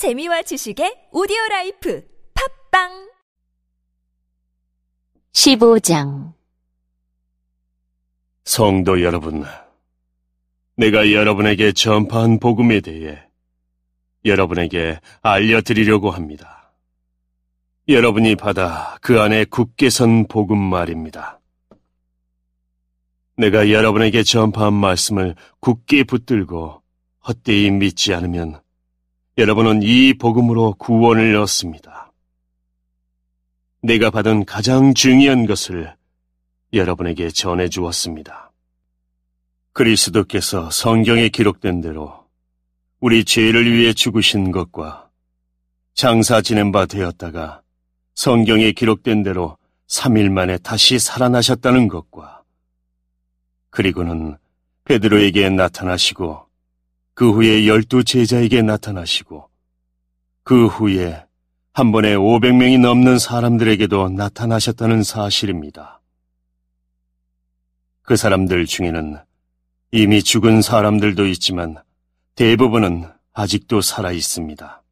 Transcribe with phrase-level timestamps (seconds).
[0.00, 2.02] 재미와 지식의 오디오 라이프
[2.70, 3.10] 팟빵
[5.34, 6.32] 15장
[8.46, 9.44] 성도 여러분,
[10.76, 13.22] 내가 여러분에게 전파한 복음에 대해
[14.24, 16.72] 여러분에게 알려드리려고 합니다.
[17.86, 21.40] 여러분이 받아 그 안에 굳게 선 복음 말입니다.
[23.36, 26.80] 내가 여러분에게 전파한 말씀을 굳게 붙들고
[27.28, 28.62] 헛되이 믿지 않으면
[29.40, 32.12] 여러분은 이 복음으로 구원을 얻습니다.
[33.82, 35.96] 내가 받은 가장 중요한 것을
[36.74, 38.52] 여러분에게 전해 주었습니다.
[39.72, 42.26] 그리스도께서 성경에 기록된 대로
[43.00, 45.08] 우리 죄를 위해 죽으신 것과
[45.94, 47.62] 장사 지낸 바 되었다가
[48.14, 49.56] 성경에 기록된 대로
[49.88, 52.42] 3일 만에 다시 살아나셨다는 것과
[53.70, 54.36] 그리고는
[54.84, 56.49] 베드로에게 나타나시고
[57.14, 59.48] 그 후에 열두 제자에게 나타나시고
[60.42, 61.24] 그 후에
[61.72, 66.00] 한 번에 500명이 넘는 사람들에게도 나타나셨다는 사실입니다.
[68.02, 69.18] 그 사람들 중에는
[69.92, 71.76] 이미 죽은 사람들도 있지만
[72.34, 74.82] 대부분은 아직도 살아 있습니다.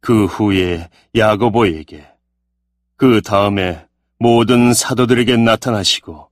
[0.00, 2.08] 그 후에 야고보에게
[2.96, 3.86] 그 다음에
[4.18, 6.30] 모든 사도들에게 나타나시고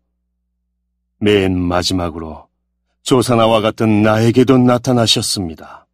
[1.19, 2.50] 맨 마지막으로
[3.03, 5.87] 조사나와 같은 나에게도 나타나셨습니다.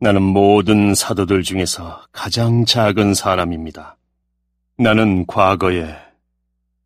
[0.00, 3.96] 나는 모든 사도들 중에서 가장 작은 사람입니다.
[4.78, 5.94] 나는 과거에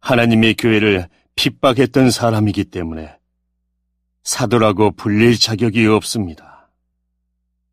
[0.00, 3.16] 하나님의 교회를 핍박했던 사람이기 때문에
[4.24, 6.70] 사도라고 불릴 자격이 없습니다.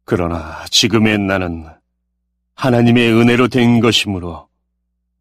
[0.06, 1.66] 그러나 지금의 나는
[2.56, 4.48] 하나님의 은혜로 된 것이므로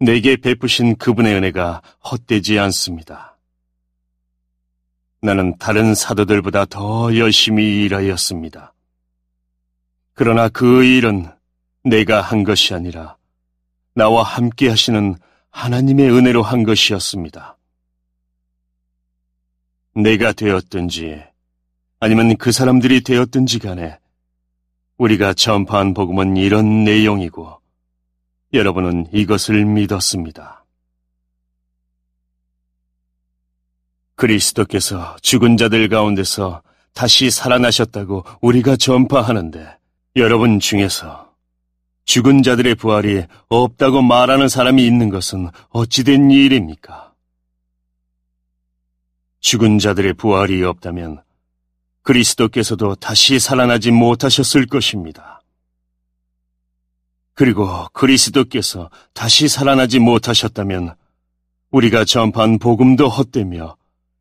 [0.01, 3.30] 내게 베푸신 그분의 은혜가 헛되지 않습니다.
[5.23, 8.73] 나는 다른 사도들보다 더 열심히 일하였습니다.
[10.15, 11.31] 그러나 그 일은
[11.85, 13.17] 내가 한 것이 아니라
[13.95, 15.15] 나와 함께 하시는
[15.51, 17.57] 하나님의 은혜로 한 것이었습니다.
[19.95, 21.23] 내가 되었든지
[21.99, 23.99] 아니면 그 사람들이 되었든지 간에
[24.97, 27.61] 우리가 전파한 복음은 이런 내용이고
[28.53, 30.60] 여러분은 이것을 믿었습니다.
[34.21, 39.79] 그리스도께서 죽은 자들 가운데서 다시 살아나셨다고 우리가 전파하는데
[40.17, 41.33] 여러분 중에서
[42.05, 47.15] 죽은 자들의 부활이 없다고 말하는 사람이 있는 것은 어찌된 일입니까?
[49.41, 51.23] 죽은 자들의 부활이 없다면
[52.03, 55.41] 그리스도께서도 다시 살아나지 못하셨을 것입니다.
[57.33, 60.95] 그리고 그리스도께서 다시 살아나지 못하셨다면
[61.71, 63.80] 우리가 전파한 복음도 헛되며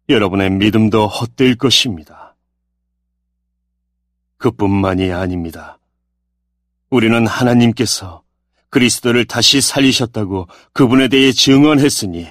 [0.10, 2.36] 여러분의 믿음도 헛될 것입니다.
[4.38, 5.78] 그뿐만이 아닙니다.
[6.90, 8.24] 우리는 하나님께서
[8.70, 12.28] 그리스도를 다시 살리셨다고 그분에 대해 증언했으니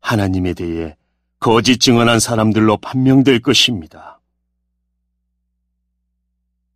[0.00, 0.96] 하나님에 대해
[1.40, 4.20] 거짓 증언한 사람들로 판명될 것입니다.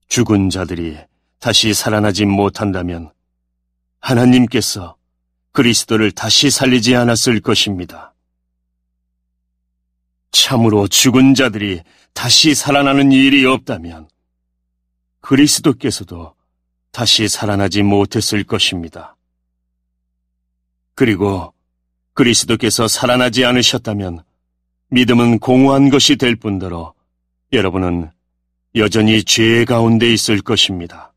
[0.09, 0.99] 죽은 자들이
[1.39, 3.13] 다시 살아나지 못한다면
[4.01, 4.97] 하나님께서
[5.53, 8.10] 그리스도를 다시 살리지 않았을 것입니다.
[10.31, 11.83] 참으로 죽은 자들이
[12.13, 14.09] 다시 살아나는 일이 없다면
[15.21, 16.35] 그리스도께서도
[16.93, 19.17] 다시 살아나지 못했을 것입니다.
[20.95, 21.53] 그리고
[22.15, 24.23] 그리스도께서 살아나지 않으셨다면
[24.89, 26.95] 믿음은 공허한 것이 될 뿐더러
[27.53, 28.11] 여러분은
[28.75, 31.13] 여전히 죄 가운데 있을 것입니다.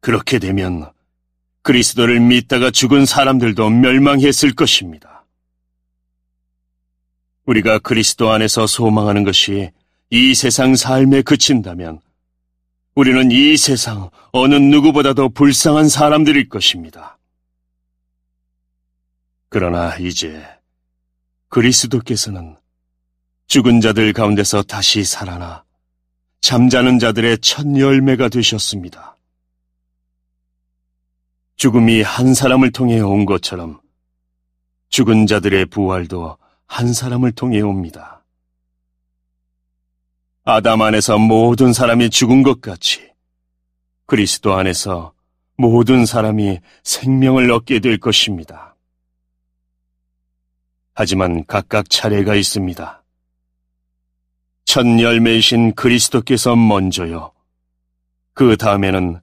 [0.00, 0.90] 그렇게 되면
[1.62, 5.17] 그리스도를 믿다가 죽은 사람들도 멸망했을 것입니다.
[7.48, 9.70] 우리가 그리스도 안에서 소망하는 것이
[10.10, 11.98] 이 세상 삶에 그친다면
[12.94, 17.16] 우리는 이 세상 어느 누구보다도 불쌍한 사람들일 것입니다.
[19.48, 20.44] 그러나 이제
[21.48, 22.54] 그리스도께서는
[23.46, 25.64] 죽은 자들 가운데서 다시 살아나
[26.42, 29.16] 잠자는 자들의 첫 열매가 되셨습니다.
[31.56, 33.80] 죽음이 한 사람을 통해 온 것처럼
[34.90, 36.36] 죽은 자들의 부활도
[36.68, 38.22] 한 사람을 통해 옵니다.
[40.44, 43.10] 아담 안에서 모든 사람이 죽은 것 같이
[44.06, 45.12] 그리스도 안에서
[45.56, 48.76] 모든 사람이 생명을 얻게 될 것입니다.
[50.94, 53.02] 하지만 각각 차례가 있습니다.
[54.64, 57.32] 첫 열매이신 그리스도께서 먼저요.
[58.34, 59.20] 그 다음에는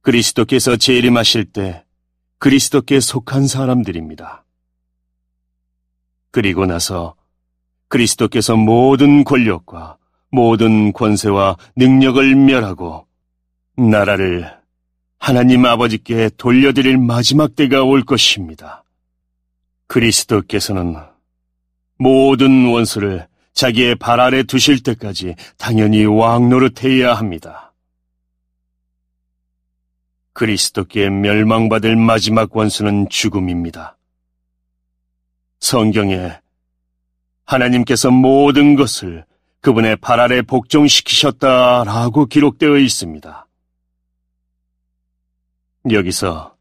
[0.00, 1.84] 그리스도께서 재림하실 때
[2.38, 4.43] 그리스도께 속한 사람들입니다.
[6.34, 7.14] 그리고 나서
[7.86, 9.98] 그리스도께서 모든 권력과
[10.32, 13.06] 모든 권세와 능력을 멸하고
[13.76, 14.52] 나라를
[15.20, 18.82] 하나님 아버지께 돌려드릴 마지막 때가 올 것입니다.
[19.86, 20.96] 그리스도께서는
[21.98, 27.72] 모든 원수를 자기의 발 아래 두실 때까지 당연히 왕 노릇해야 합니다.
[30.32, 33.96] 그리스도께 멸망받을 마지막 원수는 죽음입니다.
[35.60, 36.32] 성경에
[37.44, 39.24] 하나님께서 모든 것을
[39.60, 43.46] 그분의 발 아래 복종시키셨다라고 기록되어 있습니다.
[45.90, 46.54] 여기서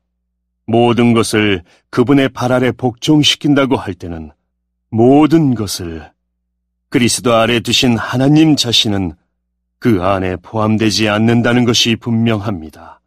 [0.65, 4.31] 모든 것을 그분의 발 아래 복종시킨다고 할 때는
[4.89, 6.11] 모든 것을
[6.89, 9.13] 그리스도 아래 두신 하나님 자신은
[9.79, 13.01] 그 안에 포함되지 않는다는 것이 분명합니다.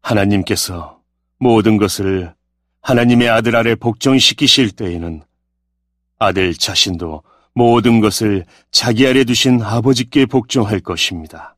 [0.00, 1.00] 하나님께서
[1.38, 2.34] 모든 것을
[2.86, 5.24] 하나님의 아들 아래 복종시키실 때에는
[6.20, 11.56] 아들 자신도 모든 것을 자기 아래 두신 아버지께 복종할 것입니다.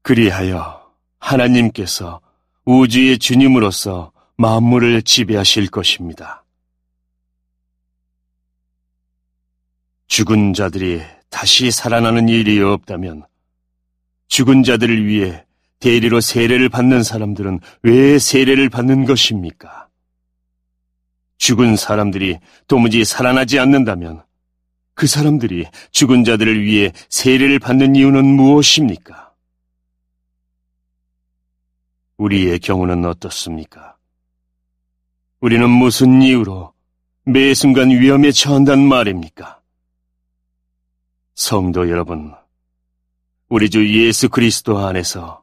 [0.00, 2.22] 그리하여 하나님께서
[2.64, 6.44] 우주의 주님으로서 만물을 지배하실 것입니다.
[10.06, 13.24] 죽은 자들이 다시 살아나는 일이 없다면
[14.28, 15.44] 죽은 자들을 위해
[15.80, 19.83] 대리로 세례를 받는 사람들은 왜 세례를 받는 것입니까?
[21.44, 22.38] 죽은 사람들이
[22.68, 24.22] 도무지 살아나지 않는다면
[24.94, 29.34] 그 사람들이 죽은 자들을 위해 세례를 받는 이유는 무엇입니까?
[32.16, 33.98] 우리의 경우는 어떻습니까?
[35.40, 36.72] 우리는 무슨 이유로
[37.24, 39.60] 매 순간 위험에 처한단 말입니까?
[41.34, 42.32] 성도 여러분,
[43.50, 45.42] 우리 주 예수 그리스도 안에서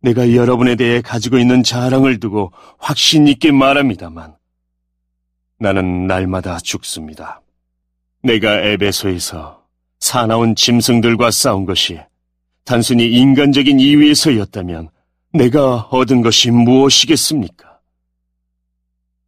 [0.00, 4.34] 내가 여러분에 대해 가지고 있는 자랑을 두고 확신 있게 말합니다만,
[5.58, 7.40] 나는 날마다 죽습니다.
[8.22, 9.64] 내가 에베소에서
[10.00, 12.00] 사나운 짐승들과 싸운 것이
[12.64, 14.90] 단순히 인간적인 이유에서였다면
[15.32, 17.80] 내가 얻은 것이 무엇이겠습니까?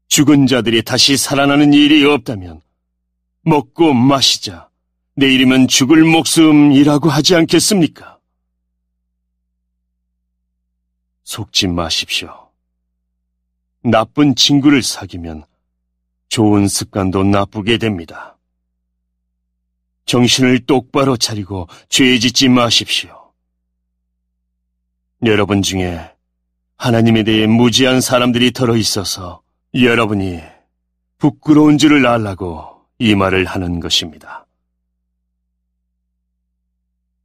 [0.08, 2.62] 죽은 자들이 다시 살아나는 일이 없다면
[3.42, 4.68] 먹고 마시자
[5.14, 8.18] 내일이면 죽을 목숨이라고 하지 않겠습니까?
[11.24, 12.50] 속지 마십시오.
[13.82, 15.44] 나쁜 친구를 사귀면
[16.28, 18.36] 좋은 습관도 나쁘게 됩니다.
[20.06, 23.32] 정신을 똑바로 차리고 죄 짓지 마십시오.
[25.24, 26.12] 여러분 중에
[26.76, 29.42] 하나님에 대해 무지한 사람들이 들어 있어서
[29.74, 30.40] 여러분이
[31.18, 34.46] 부끄러운 줄을 알라고 이 말을 하는 것입니다.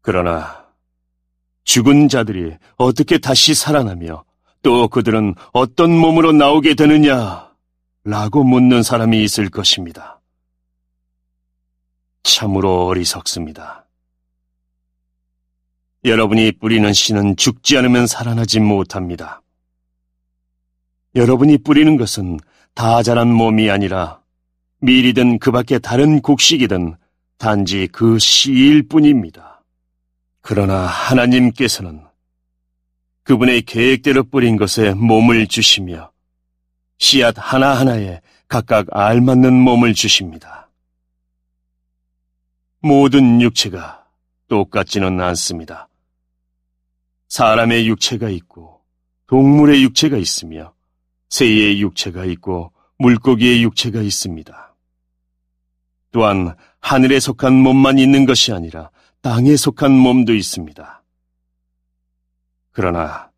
[0.02, 0.66] 그러나
[1.64, 4.24] 죽은 자들이 어떻게 다시 살아나며
[4.64, 7.51] 또 그들은 어떤 몸으로 나오게 되느냐
[8.04, 10.20] 라고 묻는 사람이 있을 것입니다.
[12.24, 13.86] 참으로 어리석습니다.
[16.04, 19.44] 여러분이 뿌리는 씨는 죽지 않으면 살아나지 못합니다.
[21.14, 22.40] 여러분이 뿌리는 것은
[22.74, 24.22] 다 자란 몸이 아니라
[24.80, 26.96] 밀이든 그 밖에 다른 곡식이든
[27.38, 29.64] 단지 그 씨일 뿐입니다.
[30.42, 32.04] 그러나 하나님께서는
[33.24, 36.11] 그분의 계획대로 뿌린 것에 몸을 주시며
[37.02, 40.70] 씨앗 하나하나에 각각 알맞는 몸을 주십니다.
[42.80, 44.06] 모든 육체가
[44.48, 45.90] 똑같지는 않습니다.
[47.28, 48.82] 사람의 육체가 있고
[49.26, 50.74] 동물의 육체가 있으며
[51.30, 54.76] 새의 육체가 있고 물고기의 육체가 있습니다.
[56.12, 61.02] 또한 하늘에 속한 몸만 있는 것이 아니라 땅에 속한 몸도 있습니다.
[62.72, 63.32] 그러나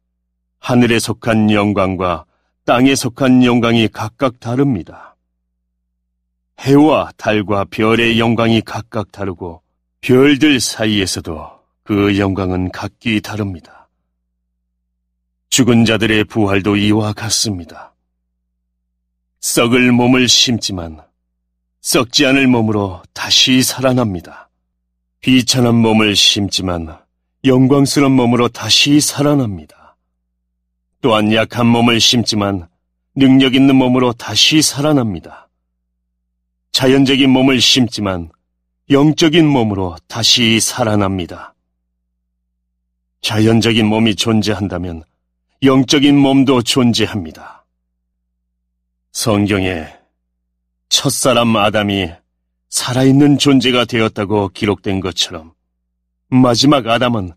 [0.60, 2.26] 하늘에 속한 영광과
[2.66, 5.18] 땅에 속한 영광이 각각 다릅니다.
[6.60, 9.62] 해와 달과 별의 영광이 각각 다르고
[10.00, 11.52] 별들 사이에서도
[11.84, 13.90] 그 영광은 각기 다릅니다.
[15.50, 17.94] 죽은 자들의 부활도 이와 같습니다.
[19.42, 21.02] 썩을 몸을 심지만
[21.82, 24.50] 썩지 않을 몸으로 다시 살아납니다.
[25.20, 26.98] 비천한 몸을 심지만
[27.44, 29.83] 영광스러운 몸으로 다시 살아납니다.
[31.04, 32.70] 또한 약한 몸을 심지만
[33.14, 35.50] 능력 있는 몸으로 다시 살아납니다.
[36.72, 38.32] 자연적인 몸을 심지만
[38.90, 41.56] 영적인 몸으로 다시 살아납니다.
[43.20, 45.04] 자연적인 몸이 존재한다면
[45.62, 47.66] 영적인 몸도 존재합니다.
[49.12, 49.86] 성경에
[50.88, 52.12] 첫사람 아담이
[52.70, 55.52] 살아있는 존재가 되었다고 기록된 것처럼
[56.30, 57.34] 마지막 아담은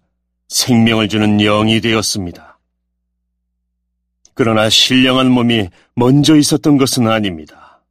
[0.46, 2.55] 생명을 주는 영이 되었습니다.
[4.36, 7.82] 그러나 신령한 몸이 먼저 있었던 것은 아닙니다.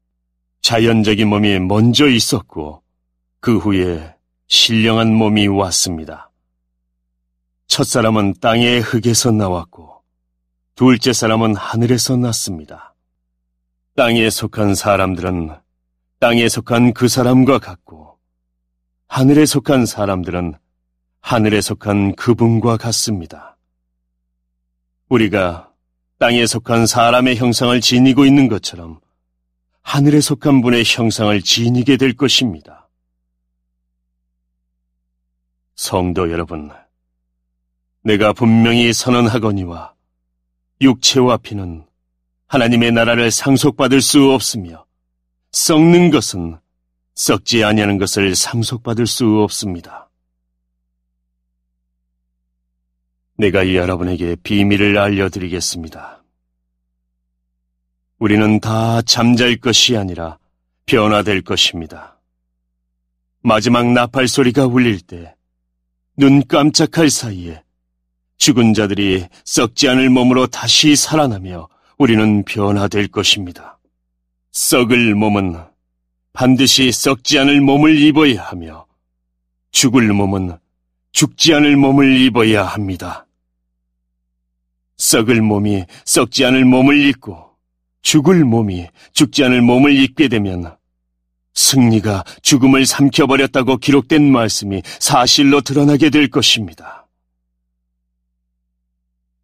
[0.62, 2.84] 자연적인 몸이 먼저 있었고
[3.40, 4.16] 그 후에
[4.48, 6.30] 신령한 몸이 왔습니다.
[7.68, 10.04] 첫 사람은 땅의 흙에서 나왔고,
[10.76, 12.94] 둘째 사람은 하늘에서 났습니다.
[13.96, 15.50] 땅에 속한 사람들은
[16.20, 18.20] 땅에 속한 그 사람과 같고,
[19.08, 20.54] 하늘에 속한 사람들은
[21.22, 23.58] 하늘에 속한 그분과 같습니다.
[25.10, 25.72] 우리가
[26.18, 29.00] 땅에 속한 사람의 형상을 지니고 있는 것처럼
[29.82, 32.88] 하늘에 속한 분의 형상을 지니게 될 것입니다.
[35.76, 36.72] 성도 여러분,
[38.02, 39.94] 내가 분명히 선언하거니와
[40.82, 41.86] 육체와 피는
[42.48, 44.86] 하나님의 나라를 상속받을 수 없으며
[45.52, 46.58] 썩는 것은
[47.16, 50.05] 썩지 아니하는 것을 상속받을 수 없습니다.
[53.38, 56.24] 내가 여러분에게 비밀을 알려드리겠습니다.
[58.20, 60.38] 우리는 다 잠잘 것이 아니라
[60.86, 62.20] 변화될 것입니다.
[63.42, 65.36] 마지막 나팔 소리가 울릴 때
[66.18, 67.62] 눈 깜짝할 사이에
[68.38, 73.78] 죽은 자들이 썩지 않을 몸으로 다시 살아나며 우리는 변화될 것입니다.
[74.54, 75.58] 썩을 몸은
[76.32, 78.86] 반드시 썩지 않을 몸을 입어야 하며
[79.72, 80.58] 죽을 몸은
[81.16, 83.26] 죽지 않을 몸을 입어야 합니다.
[84.98, 87.56] 썩을 몸이 썩지 않을 몸을 입고
[88.02, 90.76] 죽을 몸이 죽지 않을 몸을 입게 되면
[91.54, 97.08] 승리가 죽음을 삼켜버렸다고 기록된 말씀이 사실로 드러나게 될 것입니다.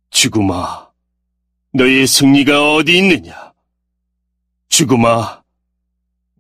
[0.10, 0.90] 죽음아,
[1.72, 3.54] 너의 승리가 어디 있느냐?
[4.68, 5.42] 죽음아,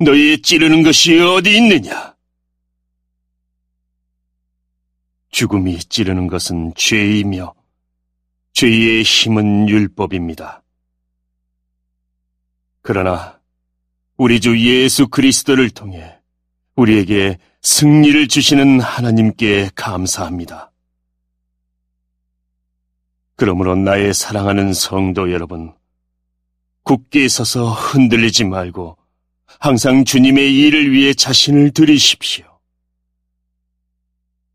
[0.01, 2.11] 너의 찌르는 것이 어디 있느냐?
[5.31, 7.53] 죽음이 찌르는 것은 죄이며
[8.53, 10.61] 죄의 힘은 율법입니다.
[12.81, 13.39] 그러나
[14.17, 16.19] 우리 주 예수 그리스도를 통해
[16.75, 20.71] 우리에게 승리를 주시는 하나님께 감사합니다.
[23.35, 25.73] 그러므로 나의 사랑하는 성도 여러분,
[26.83, 28.97] 굳게 서서 흔들리지 말고
[29.59, 32.50] 항상 주님의 일을 위해 자신을 들이십시오.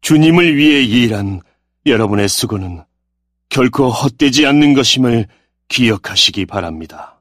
[0.07, 1.41] 주님을 위해 일한
[1.85, 2.85] 여러분의 수고는
[3.49, 5.27] 결코 헛되지 않는 것임을
[5.67, 7.16] 기억하시기 바랍니다.